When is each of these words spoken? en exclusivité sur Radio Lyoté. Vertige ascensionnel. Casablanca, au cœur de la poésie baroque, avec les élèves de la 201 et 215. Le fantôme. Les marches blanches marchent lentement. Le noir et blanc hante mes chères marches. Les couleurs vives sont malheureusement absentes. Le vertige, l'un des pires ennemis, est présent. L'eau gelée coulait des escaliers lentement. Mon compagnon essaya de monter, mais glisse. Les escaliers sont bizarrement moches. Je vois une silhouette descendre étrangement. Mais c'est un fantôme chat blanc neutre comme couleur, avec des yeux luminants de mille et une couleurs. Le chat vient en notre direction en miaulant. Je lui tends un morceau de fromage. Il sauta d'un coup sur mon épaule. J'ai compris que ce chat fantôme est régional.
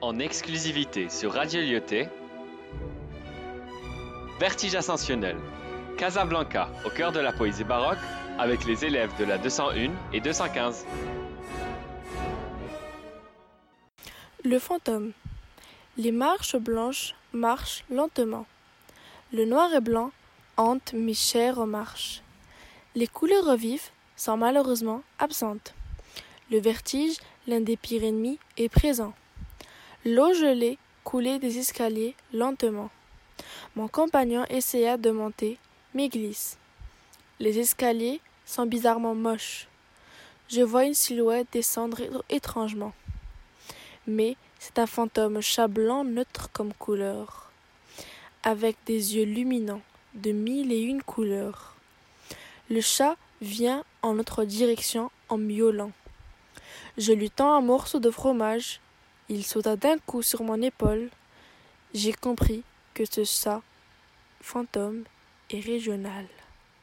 en 0.00 0.18
exclusivité 0.18 1.08
sur 1.08 1.32
Radio 1.32 1.60
Lyoté. 1.60 2.08
Vertige 4.38 4.74
ascensionnel. 4.74 5.36
Casablanca, 5.96 6.68
au 6.84 6.90
cœur 6.90 7.12
de 7.12 7.20
la 7.20 7.32
poésie 7.32 7.64
baroque, 7.64 7.98
avec 8.38 8.66
les 8.66 8.84
élèves 8.84 9.10
de 9.18 9.24
la 9.24 9.38
201 9.38 9.90
et 10.12 10.20
215. 10.20 10.84
Le 14.44 14.58
fantôme. 14.58 15.12
Les 15.96 16.12
marches 16.12 16.56
blanches 16.56 17.14
marchent 17.32 17.84
lentement. 17.90 18.44
Le 19.32 19.46
noir 19.46 19.72
et 19.74 19.80
blanc 19.80 20.10
hante 20.58 20.92
mes 20.92 21.14
chères 21.14 21.66
marches. 21.66 22.22
Les 22.94 23.06
couleurs 23.06 23.56
vives 23.56 23.90
sont 24.16 24.36
malheureusement 24.36 25.02
absentes. 25.18 25.74
Le 26.50 26.60
vertige, 26.60 27.16
l'un 27.46 27.60
des 27.60 27.76
pires 27.76 28.04
ennemis, 28.04 28.38
est 28.58 28.68
présent. 28.68 29.14
L'eau 30.08 30.32
gelée 30.34 30.78
coulait 31.02 31.40
des 31.40 31.58
escaliers 31.58 32.14
lentement. 32.32 32.90
Mon 33.74 33.88
compagnon 33.88 34.44
essaya 34.48 34.96
de 34.96 35.10
monter, 35.10 35.58
mais 35.94 36.08
glisse. 36.08 36.58
Les 37.40 37.58
escaliers 37.58 38.20
sont 38.44 38.66
bizarrement 38.66 39.16
moches. 39.16 39.66
Je 40.48 40.60
vois 40.60 40.84
une 40.84 40.94
silhouette 40.94 41.48
descendre 41.52 42.02
étrangement. 42.30 42.92
Mais 44.06 44.36
c'est 44.60 44.78
un 44.78 44.86
fantôme 44.86 45.40
chat 45.40 45.66
blanc 45.66 46.04
neutre 46.04 46.50
comme 46.52 46.72
couleur, 46.72 47.50
avec 48.44 48.76
des 48.86 49.16
yeux 49.16 49.24
luminants 49.24 49.82
de 50.14 50.30
mille 50.30 50.70
et 50.70 50.82
une 50.82 51.02
couleurs. 51.02 51.74
Le 52.70 52.80
chat 52.80 53.16
vient 53.40 53.82
en 54.02 54.14
notre 54.14 54.44
direction 54.44 55.10
en 55.28 55.36
miaulant. 55.36 55.90
Je 56.96 57.12
lui 57.12 57.28
tends 57.28 57.54
un 57.54 57.60
morceau 57.60 57.98
de 57.98 58.12
fromage. 58.12 58.78
Il 59.28 59.44
sauta 59.44 59.74
d'un 59.74 59.98
coup 59.98 60.22
sur 60.22 60.44
mon 60.44 60.62
épaule. 60.62 61.10
J'ai 61.92 62.12
compris 62.12 62.62
que 62.94 63.04
ce 63.04 63.24
chat 63.24 63.60
fantôme 64.40 65.02
est 65.50 65.58
régional. 65.58 66.26